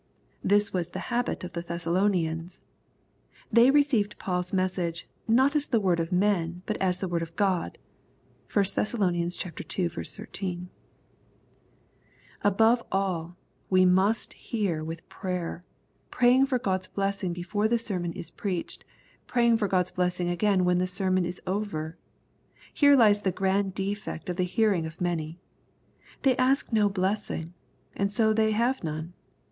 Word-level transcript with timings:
This 0.43 0.73
was 0.73 0.89
the 0.89 0.97
habit 1.13 1.43
of 1.43 1.53
the 1.53 1.61
Thessalonians. 1.61 2.63
They 3.51 3.69
received 3.69 4.17
Paul's 4.17 4.51
message, 4.51 5.07
"not 5.27 5.55
as 5.55 5.67
the 5.67 5.79
word 5.79 5.99
of 5.99 6.11
men, 6.11 6.63
but 6.65 6.79
the 6.79 7.07
word 7.07 7.21
of 7.21 7.35
God." 7.35 7.77
(1 8.51 8.65
Thess. 8.65 8.95
ii. 8.95 9.29
13.)— 9.29 10.69
Above 12.51 12.83
all, 12.91 13.37
we 13.69 13.85
must 13.85 14.33
hear 14.33 14.83
with 14.83 15.07
prayer, 15.07 15.61
praying 16.09 16.47
for 16.47 16.57
God's 16.57 16.87
blessing 16.87 17.31
before 17.31 17.67
the 17.67 17.77
sermon 17.77 18.11
is 18.13 18.31
preached, 18.31 18.83
praying 19.27 19.57
for 19.59 19.67
God's 19.67 19.91
blessing 19.91 20.29
again 20.29 20.65
when 20.65 20.79
the 20.79 20.87
sermon 20.87 21.25
is 21.25 21.39
over. 21.45 21.95
Here 22.73 22.95
lies 22.95 23.21
the 23.21 23.31
grand 23.31 23.75
defect 23.75 24.29
of 24.29 24.37
the 24.37 24.45
hearing 24.49 24.87
of 24.87 24.99
many. 24.99 25.37
They 26.23 26.35
ask 26.37 26.73
no 26.73 26.89
blessing, 26.89 27.53
and 27.95 28.11
so 28.11 28.33
they 28.33 28.49
have 28.49 28.83
none. 28.83 29.13